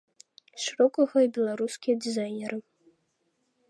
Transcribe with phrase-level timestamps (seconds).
[0.63, 2.57] Шырокага і беларускія дызайнеры.